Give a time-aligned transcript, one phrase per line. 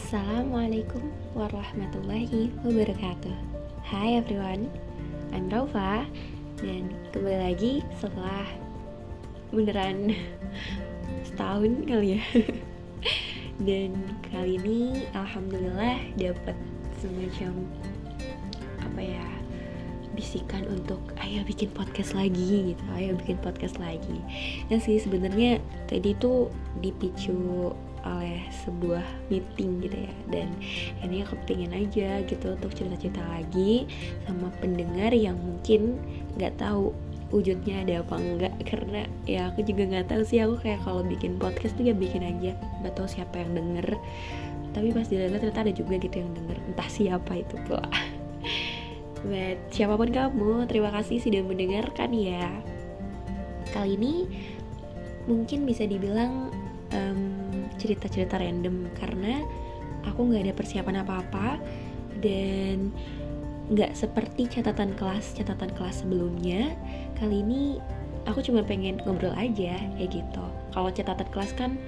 [0.00, 3.36] Assalamualaikum warahmatullahi wabarakatuh.
[3.84, 4.72] Hai everyone,
[5.28, 6.08] I'm Raufa.
[6.56, 8.48] Dan kembali lagi setelah
[9.52, 10.16] beneran
[11.28, 12.22] setahun kali ya.
[13.68, 16.56] Dan kali ini Alhamdulillah dapat
[16.96, 17.60] semacam
[18.80, 19.26] apa ya
[20.16, 24.16] bisikan untuk ayo bikin podcast lagi gitu ayo bikin podcast lagi.
[24.72, 25.60] Ya sih sebenarnya
[25.92, 26.48] tadi tuh
[26.80, 30.14] dipicu oleh sebuah meeting gitu ya.
[30.30, 30.48] Dan
[31.04, 33.88] ini aku pengen aja gitu untuk cerita-cerita lagi
[34.24, 35.98] sama pendengar yang mungkin
[36.36, 36.94] nggak tahu
[37.30, 38.54] wujudnya ada apa enggak.
[38.66, 42.22] Karena ya aku juga nggak tahu sih aku kayak kalau bikin podcast tuh ya bikin
[42.24, 42.56] aja.
[42.82, 43.96] Nggak tahu siapa yang denger.
[44.70, 46.56] Tapi pas dilihat ternyata ada juga gitu yang denger.
[46.70, 47.86] Entah siapa itu pula.
[49.20, 52.48] But siapa pun kamu, terima kasih sudah mendengarkan ya.
[53.70, 54.14] Kali ini
[55.28, 56.48] mungkin bisa dibilang
[57.80, 59.40] cerita-cerita random karena
[60.04, 61.56] aku nggak ada persiapan apa-apa
[62.20, 62.92] dan
[63.72, 66.76] nggak seperti catatan kelas catatan kelas sebelumnya.
[67.16, 67.80] Kali ini
[68.28, 70.44] aku cuma pengen ngobrol aja kayak gitu.
[70.76, 71.80] Kalau catatan kelas kan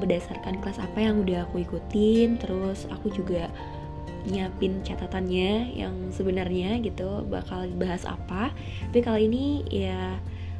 [0.00, 3.50] berdasarkan kelas apa yang udah aku ikutin, terus aku juga
[4.28, 8.52] nyiapin catatannya yang sebenarnya gitu bakal bahas apa
[8.90, 10.18] tapi kali ini ya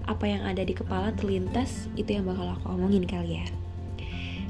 [0.08, 3.46] apa yang ada di kepala terlintas itu yang bakal aku omongin kali ya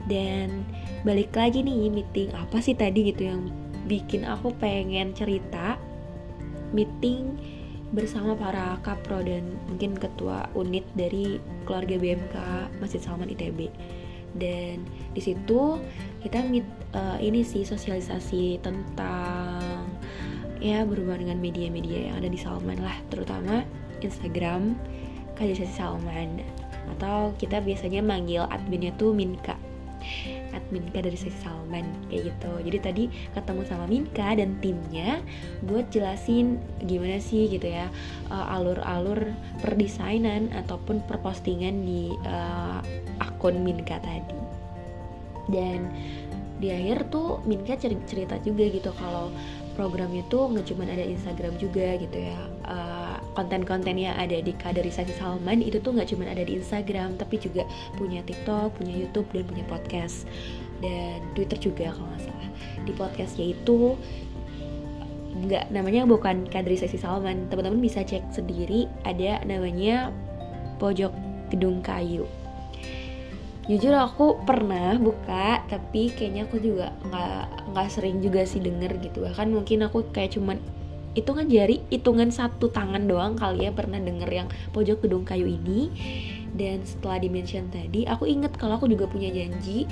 [0.09, 0.65] dan
[1.07, 3.53] balik lagi nih meeting apa sih tadi gitu yang
[3.87, 5.79] bikin aku pengen cerita?
[6.75, 7.37] Meeting
[7.97, 12.37] bersama para kapro dan mungkin ketua unit dari keluarga BMK
[12.85, 13.73] Masjid Salman ITB
[14.37, 14.85] dan
[15.17, 15.81] di situ
[16.21, 19.89] kita meet uh, ini sih sosialisasi tentang
[20.61, 23.65] ya berhubungan dengan media-media yang ada di Salman lah terutama
[24.05, 24.77] Instagram
[25.39, 26.43] kaderisasi Salman.
[26.97, 29.55] Atau kita biasanya manggil adminnya tuh Minka
[30.69, 32.53] Minka dari Sisi Salman kayak gitu.
[32.61, 35.25] Jadi tadi ketemu sama Minka dan timnya
[35.65, 37.89] buat jelasin gimana sih gitu ya
[38.29, 39.33] uh, alur-alur
[39.65, 42.85] perdesainan ataupun perpostingan di uh,
[43.21, 44.37] akun Minka tadi.
[45.49, 45.89] Dan
[46.59, 49.33] di akhir tuh Minka cerita juga gitu kalau
[49.79, 52.98] program itu nggak cuma ada Instagram juga gitu ya uh,
[53.39, 57.63] konten-konten yang ada di kaderisasi Salman itu tuh nggak cuma ada di Instagram tapi juga
[57.95, 60.27] punya TikTok, punya YouTube dan punya podcast.
[60.83, 62.51] Dan Twitter juga kalau nggak salah.
[62.83, 63.95] Di podcastnya itu
[65.39, 67.47] nggak namanya bukan kaderisasi Salman.
[67.47, 70.11] Teman-teman bisa cek sendiri ada namanya
[70.83, 71.15] pojok
[71.55, 72.27] gedung kayu.
[73.71, 79.23] Jujur aku pernah buka tapi kayaknya aku juga nggak nggak sering juga sih denger gitu.
[79.23, 80.59] Bahkan mungkin aku kayak cuman
[81.17, 85.91] hitungan jari hitungan satu tangan doang kali ya pernah denger yang pojok gedung kayu ini.
[86.49, 89.85] Dan setelah dimention tadi aku inget kalau aku juga punya janji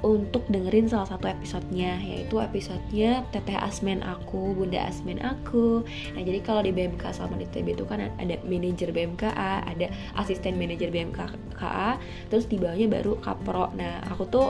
[0.00, 5.84] untuk dengerin salah satu episodenya yaitu episodenya teteh asmen aku bunda asmen aku.
[6.16, 10.88] Nah jadi kalau di BMK Salman ITB itu kan ada manajer BMKA ada asisten manajer
[10.88, 12.00] BMKA
[12.32, 13.68] terus di bawahnya baru kapro.
[13.76, 14.48] Nah aku tuh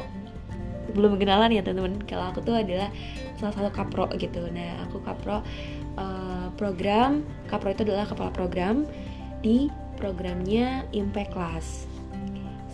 [0.93, 2.03] belum kenalan ya teman-teman.
[2.05, 2.91] Kalau aku tuh adalah
[3.39, 4.45] salah satu kapro gitu.
[4.51, 5.41] Nah aku kapro
[5.97, 7.25] uh, program.
[7.49, 8.85] Kapro itu adalah kepala program
[9.41, 11.91] di programnya Impact Class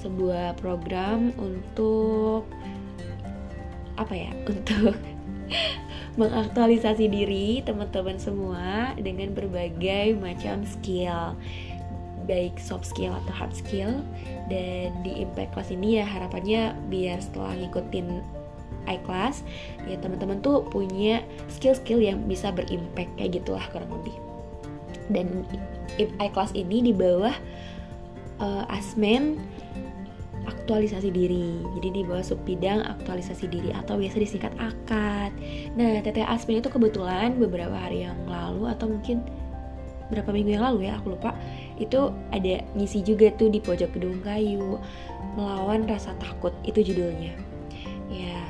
[0.00, 2.47] sebuah program untuk
[3.97, 4.94] apa ya untuk
[6.16, 11.37] mengaktualisasi diri teman-teman semua dengan berbagai macam skill
[12.27, 14.03] baik soft skill atau hard skill
[14.51, 18.23] dan di impact class ini ya harapannya biar setelah ngikutin
[18.87, 19.43] iClass
[19.87, 24.15] ya teman-teman tuh punya skill-skill yang bisa berimpact kayak gitulah kurang lebih.
[25.11, 25.47] Dan
[26.19, 27.35] iClass ini di bawah
[28.43, 29.39] uh, Asmen
[30.47, 31.59] aktualisasi diri.
[31.79, 35.35] Jadi di bawah subbidang aktualisasi diri atau biasa disingkat akad.
[35.75, 39.27] Nah TT Asmen itu kebetulan beberapa hari yang lalu atau mungkin
[40.12, 41.34] berapa minggu yang lalu ya aku lupa.
[41.77, 44.81] Itu ada ngisi juga tuh di pojok gedung kayu
[45.36, 47.36] melawan rasa takut itu judulnya.
[48.09, 48.41] Ya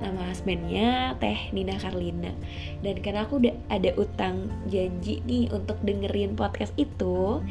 [0.00, 2.32] nama asmennya Teh Nina Karlina.
[2.80, 7.44] Dan karena aku udah ada utang janji nih untuk dengerin podcast itu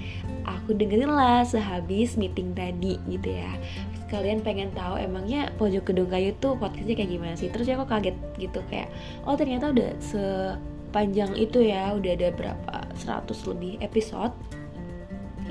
[0.50, 3.53] aku dengerin lah sehabis meeting tadi gitu ya.
[4.09, 7.53] Kalian pengen tahu emangnya pojok gedung kayu tuh podcastnya kayak gimana sih?
[7.53, 8.89] Terus ya aku kaget gitu kayak
[9.29, 9.94] oh ternyata udah
[10.89, 14.33] sepanjang itu ya udah ada berapa 100 lebih episode.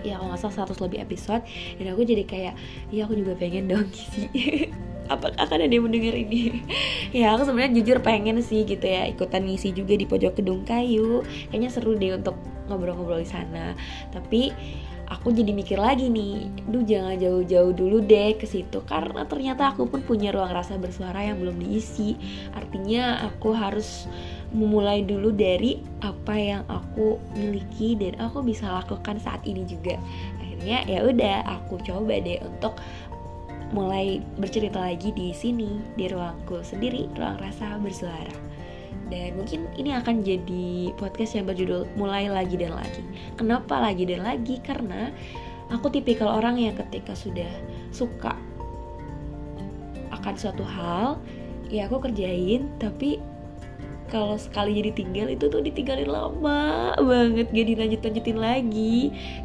[0.02, 1.42] Ya kalau nggak salah 100 lebih episode.
[1.78, 2.54] Dan aku jadi kayak
[2.90, 4.26] ya aku juga pengen dong sih.
[5.06, 6.58] Apakah akan ada yang mendengar ini?
[7.08, 11.24] Ya aku sebenarnya jujur pengen sih gitu ya ikutan ngisi juga di pojok gedung kayu.
[11.48, 12.36] Kayaknya seru deh untuk
[12.68, 13.72] ngobrol-ngobrol di sana.
[14.12, 14.52] Tapi
[15.08, 18.84] aku jadi mikir lagi nih, duh jangan jauh-jauh dulu deh ke situ.
[18.84, 22.14] Karena ternyata aku pun punya ruang rasa bersuara yang belum diisi.
[22.52, 24.04] Artinya aku harus
[24.48, 30.00] memulai dulu dari apa yang aku miliki dan aku bisa lakukan saat ini juga.
[30.40, 32.80] Akhirnya ya udah aku coba deh untuk
[33.76, 38.32] mulai bercerita lagi di sini di ruangku sendiri, ruang rasa bersuara.
[39.08, 43.04] Dan mungkin ini akan jadi podcast yang berjudul mulai lagi dan lagi.
[43.36, 44.60] Kenapa lagi dan lagi?
[44.60, 45.12] Karena
[45.72, 47.48] aku tipikal orang yang ketika sudah
[47.92, 48.36] suka
[50.12, 51.20] akan suatu hal,
[51.68, 53.20] ya aku kerjain, tapi
[54.08, 57.46] kalau sekali jadi tinggal itu tuh ditinggalin lama banget.
[57.52, 58.96] Gak dilanjut lanjutin lagi.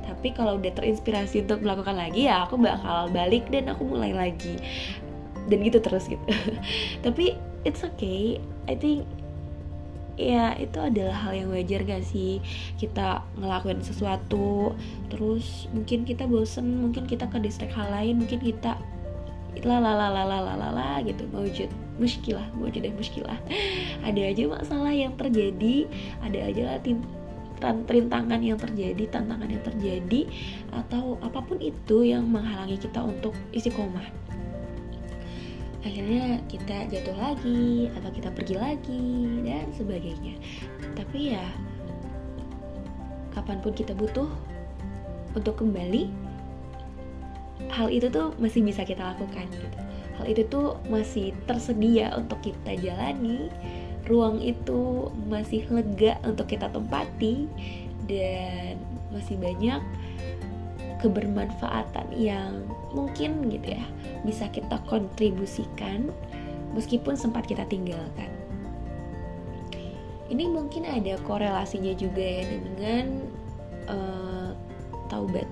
[0.07, 4.55] Tapi kalau udah terinspirasi untuk melakukan lagi ya aku bakal balik dan aku mulai lagi.
[5.51, 6.23] Dan gitu terus gitu.
[7.05, 7.35] Tapi
[7.67, 8.39] it's okay.
[8.71, 9.03] I think
[10.15, 12.39] ya itu adalah hal yang wajar gak sih?
[12.79, 14.71] Kita ngelakuin sesuatu
[15.11, 18.79] terus mungkin kita bosen mungkin kita ke distrik hal lain mungkin kita
[19.61, 21.69] la la la la la la la, la gitu mewujud
[22.01, 23.39] muskilah mewujud dan muskilah
[24.01, 25.85] ada aja masalah yang terjadi
[26.25, 26.79] ada aja
[27.63, 30.21] rintangan yang terjadi tantangan yang terjadi
[30.73, 34.03] atau apa pun itu yang menghalangi kita untuk isi koma
[35.83, 39.03] akhirnya kita jatuh lagi atau kita pergi lagi
[39.43, 40.39] dan sebagainya.
[40.95, 41.43] Tapi ya
[43.35, 44.31] kapan pun kita butuh
[45.35, 46.07] untuk kembali
[47.73, 49.79] hal itu tuh masih bisa kita lakukan gitu
[50.19, 53.49] hal itu tuh masih tersedia untuk kita jalani.
[54.03, 57.47] Ruang itu masih lega untuk kita tempati
[58.05, 58.75] dan
[59.15, 59.79] masih banyak
[60.99, 62.63] kebermanfaatan yang
[62.95, 63.85] mungkin gitu ya
[64.23, 66.11] bisa kita kontribusikan
[66.75, 68.31] meskipun sempat kita tinggalkan.
[70.31, 73.05] Ini mungkin ada korelasinya juga ya dengan
[73.91, 74.49] uh,
[75.11, 75.45] taubat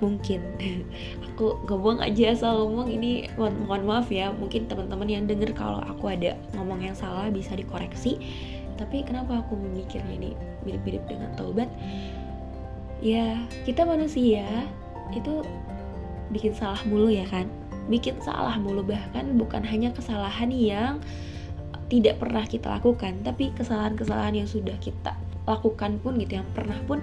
[0.00, 0.40] mungkin.
[1.32, 4.32] Aku ngomong aja asal ngomong ini mohon, maaf ya.
[4.32, 8.16] Mungkin teman-teman yang denger kalau aku ada ngomong yang salah bisa dikoreksi.
[8.76, 10.30] Tapi kenapa aku memikirnya ini
[10.64, 11.68] mirip-mirip dengan taubat?
[13.04, 13.36] Ya
[13.68, 14.44] kita manusia
[15.12, 15.44] itu
[16.32, 17.48] bikin salah mulu ya kan?
[17.92, 21.04] Bikin salah mulu bahkan bukan hanya kesalahan yang
[21.86, 25.14] tidak pernah kita lakukan tapi kesalahan-kesalahan yang sudah kita
[25.46, 26.98] lakukan pun gitu yang pernah pun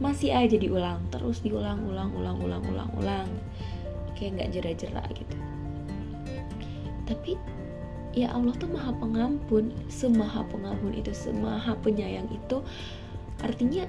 [0.00, 3.28] masih aja diulang terus diulang ulang ulang ulang ulang ulang.
[4.16, 5.36] Kayak nggak jera-jera gitu.
[7.04, 7.36] Tapi
[8.16, 9.76] ya Allah tuh maha pengampun.
[9.92, 12.64] Semaha pengampun itu semaha penyayang itu
[13.40, 13.88] artinya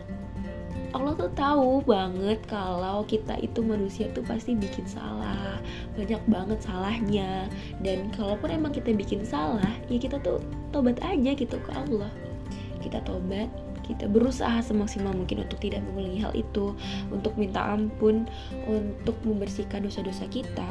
[0.91, 5.59] Allah tuh tahu banget kalau kita itu manusia tuh pasti bikin salah
[5.95, 7.47] banyak banget salahnya.
[7.79, 10.43] Dan kalaupun emang kita bikin salah ya kita tuh
[10.75, 12.11] tobat aja gitu ke Allah.
[12.83, 13.47] Kita tobat
[13.91, 16.71] kita berusaha semaksimal mungkin untuk tidak mengulangi hal itu
[17.11, 18.25] untuk minta ampun
[18.65, 20.67] untuk membersihkan dosa-dosa kita.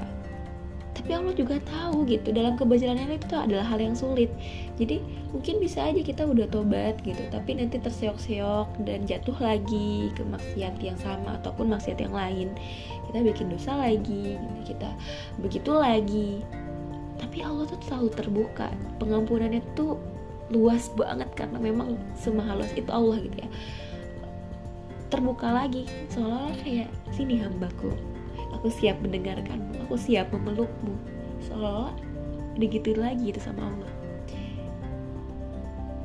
[1.01, 4.29] Tapi Allah juga tahu gitu dalam kebajarannya itu adalah hal yang sulit.
[4.77, 5.01] Jadi
[5.33, 10.77] mungkin bisa aja kita udah tobat gitu tapi nanti terseok-seok dan jatuh lagi ke maksiat
[10.85, 12.53] yang sama ataupun maksiat yang lain.
[13.09, 14.37] Kita bikin dosa lagi
[14.69, 14.93] kita
[15.41, 16.45] begitu lagi.
[17.17, 18.69] Tapi Allah tuh selalu terbuka
[19.01, 19.97] pengampunannya tuh
[20.51, 23.49] luas banget karena memang semahalus itu Allah gitu ya.
[25.11, 27.91] Terbuka lagi seolah-olah kayak sini hambaku
[28.55, 30.95] aku siap mendengarkanmu aku siap memelukmu.
[31.51, 31.97] Seolah-olah
[32.61, 33.93] begitu lagi itu sama Allah.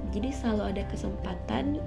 [0.09, 1.77] Jadi selalu ada kesempatan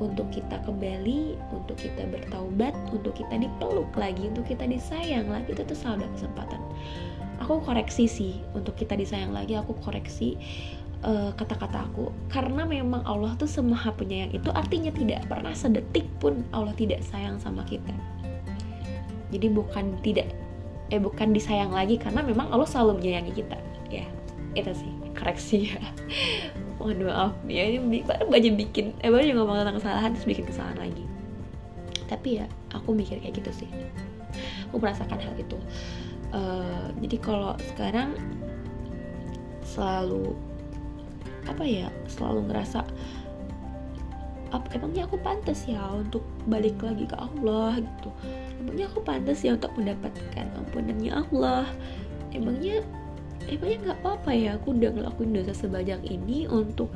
[0.00, 5.62] untuk kita kembali, untuk kita bertaubat, untuk kita dipeluk lagi, untuk kita disayang lagi itu
[5.62, 6.60] tuh selalu ada kesempatan.
[7.44, 10.40] Aku koreksi sih untuk kita disayang lagi, aku koreksi
[11.04, 16.44] uh, kata-kata aku karena memang Allah tuh semaha penyayang itu artinya tidak pernah sedetik pun
[16.52, 17.92] Allah tidak sayang sama kita.
[19.30, 20.28] Jadi bukan tidak
[20.90, 23.58] eh bukan disayang lagi karena memang Allah selalu menyayangi kita.
[23.88, 24.06] Ya
[24.58, 25.80] itu sih koreksi ya.
[26.80, 27.32] Mohon maaf.
[27.46, 31.04] Ya ini baru aja bikin eh baru ngomong tentang kesalahan terus bikin kesalahan lagi.
[32.10, 33.70] Tapi ya aku mikir kayak gitu sih.
[34.70, 35.58] Aku merasakan hal itu.
[36.30, 38.14] Uh, jadi kalau sekarang
[39.66, 40.34] selalu
[41.48, 42.84] apa ya selalu ngerasa
[44.50, 47.78] apa emangnya aku pantas ya untuk balik lagi ke Allah?
[47.78, 48.10] gitu.
[48.58, 51.70] Emangnya aku pantas ya untuk mendapatkan ampunannya Allah?
[52.34, 52.82] Emangnya
[53.46, 56.90] emangnya nggak apa-apa ya aku udah ngelakuin dosa sebanyak ini untuk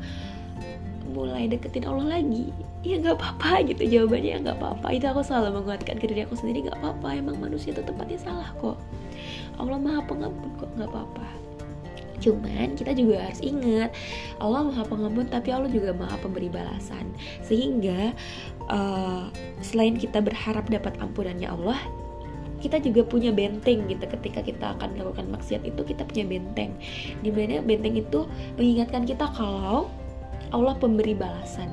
[1.14, 2.50] mulai deketin Allah lagi?
[2.82, 4.86] Ya nggak apa-apa gitu jawabannya ya nggak apa-apa.
[4.90, 8.50] Itu aku selalu menguatkan ke diri aku sendiri nggak apa-apa emang manusia itu tempatnya salah
[8.58, 8.82] kok.
[9.62, 11.43] Allah maha pengampun kok nggak apa-apa
[12.22, 13.90] Cuman kita juga harus ingat
[14.38, 17.10] Allah maha pengampun tapi Allah juga maha pemberi balasan.
[17.42, 18.14] Sehingga
[18.70, 19.30] uh,
[19.64, 21.78] selain kita berharap dapat ampunannya Allah
[22.64, 24.08] kita juga punya benteng gitu.
[24.08, 26.72] Ketika kita akan melakukan maksiat itu kita punya benteng.
[27.20, 28.24] Di mana benteng itu
[28.56, 29.92] mengingatkan kita kalau
[30.48, 31.68] Allah pemberi balasan.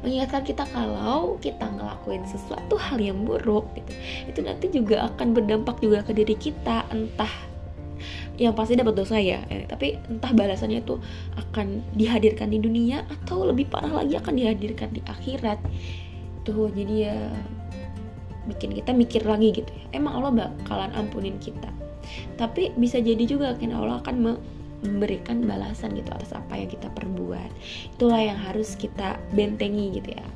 [0.00, 3.92] Mengingatkan kita kalau kita ngelakuin sesuatu hal yang buruk gitu.
[4.32, 7.53] Itu nanti juga akan berdampak juga ke diri kita entah
[8.38, 9.42] yang pasti dapat dosa ya.
[9.50, 10.98] Eh, tapi entah balasannya itu
[11.38, 15.58] akan dihadirkan di dunia atau lebih parah lagi akan dihadirkan di akhirat.
[16.44, 17.18] Tuh jadi ya
[18.50, 19.84] bikin kita mikir lagi gitu ya.
[19.96, 21.70] Emang Allah bakalan ampunin kita.
[22.36, 24.16] Tapi bisa jadi juga kan Allah akan
[24.84, 27.50] memberikan balasan gitu atas apa yang kita perbuat.
[27.96, 30.26] Itulah yang harus kita bentengi gitu ya.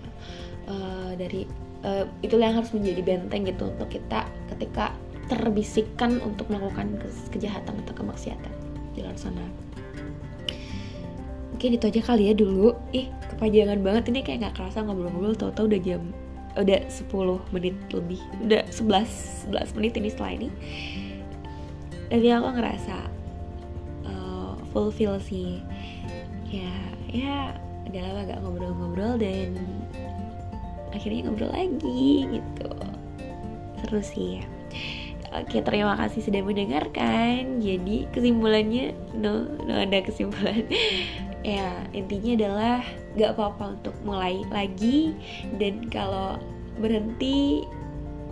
[0.68, 1.48] Uh, dari
[1.84, 4.24] uh, itulah yang harus menjadi benteng gitu untuk kita
[4.56, 4.92] ketika
[5.28, 6.96] terbisikkan untuk melakukan
[7.30, 8.52] kejahatan atau kemaksiatan.
[8.96, 9.44] Di luar sana.
[11.54, 12.72] Mungkin itu aja kali ya dulu.
[12.96, 14.04] Ih kepanjangan banget.
[14.10, 15.36] Ini kayak nggak kerasa ngobrol-ngobrol.
[15.36, 16.02] Tau-tau udah jam
[16.58, 18.20] udah 10 menit lebih.
[18.42, 20.48] Udah 11 11 menit ini setelah ini.
[22.08, 22.96] Tapi aku ngerasa
[24.08, 25.60] uh, fulfill sih.
[26.48, 26.72] Ya
[27.12, 27.52] ya
[27.88, 29.60] udah lama gak ngobrol-ngobrol dan
[30.96, 32.72] akhirnya ngobrol lagi gitu.
[33.84, 34.57] Seru sih ya
[35.28, 37.60] Oke, terima kasih sudah mendengarkan.
[37.60, 40.64] Jadi kesimpulannya, no, no ada kesimpulan.
[41.44, 42.78] ya intinya adalah
[43.14, 45.14] gak apa-apa untuk mulai lagi
[45.56, 46.36] dan kalau
[46.80, 47.62] berhenti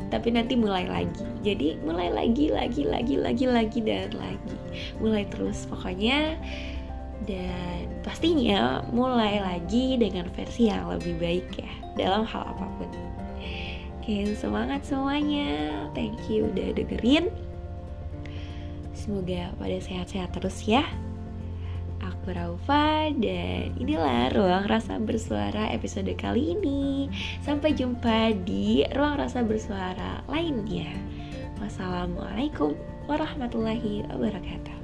[0.08, 1.24] tapi nanti mulai lagi.
[1.44, 4.56] Jadi mulai lagi, lagi, lagi, lagi, lagi dan lagi.
[5.02, 6.38] Mulai terus pokoknya.
[7.26, 12.55] Dan pastinya mulai lagi dengan versi yang lebih baik ya dalam hal apa pun.
[14.06, 15.82] Oke, semangat semuanya.
[15.90, 17.26] Thank you udah dengerin.
[18.94, 20.86] Semoga pada sehat-sehat terus ya.
[21.98, 27.10] Aku Raufa dan inilah Ruang Rasa Bersuara episode kali ini.
[27.42, 30.86] Sampai jumpa di Ruang Rasa Bersuara lainnya.
[31.58, 32.78] Wassalamualaikum
[33.10, 34.75] warahmatullahi wabarakatuh.